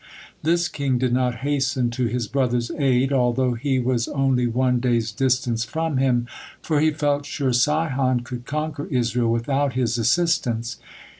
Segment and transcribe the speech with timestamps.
[0.41, 5.11] This king did not hasten to his brother's aid, although he was only one day's
[5.11, 6.25] distance from him,
[6.59, 10.77] for he felt sure Sihon could conquer Israel without his assistance.